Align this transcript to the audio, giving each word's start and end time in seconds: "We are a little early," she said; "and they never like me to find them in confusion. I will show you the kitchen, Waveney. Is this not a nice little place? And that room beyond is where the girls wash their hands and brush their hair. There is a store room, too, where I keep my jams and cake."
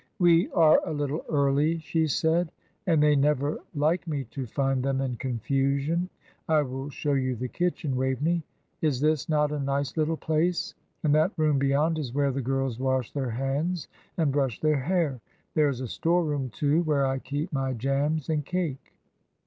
"We 0.17 0.49
are 0.49 0.81
a 0.83 0.91
little 0.91 1.23
early," 1.29 1.77
she 1.77 2.07
said; 2.07 2.51
"and 2.87 3.03
they 3.03 3.15
never 3.15 3.59
like 3.75 4.07
me 4.07 4.23
to 4.31 4.47
find 4.47 4.81
them 4.81 4.99
in 4.99 5.15
confusion. 5.17 6.09
I 6.49 6.63
will 6.63 6.89
show 6.89 7.13
you 7.13 7.35
the 7.35 7.47
kitchen, 7.47 7.95
Waveney. 7.95 8.41
Is 8.81 8.99
this 8.99 9.29
not 9.29 9.51
a 9.51 9.59
nice 9.59 9.95
little 9.95 10.17
place? 10.17 10.73
And 11.03 11.13
that 11.13 11.33
room 11.37 11.59
beyond 11.59 11.99
is 11.99 12.15
where 12.15 12.31
the 12.31 12.41
girls 12.41 12.79
wash 12.79 13.11
their 13.11 13.29
hands 13.29 13.87
and 14.17 14.31
brush 14.31 14.59
their 14.59 14.79
hair. 14.79 15.21
There 15.53 15.69
is 15.69 15.81
a 15.81 15.87
store 15.87 16.23
room, 16.23 16.49
too, 16.49 16.81
where 16.81 17.05
I 17.05 17.19
keep 17.19 17.53
my 17.53 17.73
jams 17.73 18.27
and 18.27 18.43
cake." 18.43 18.95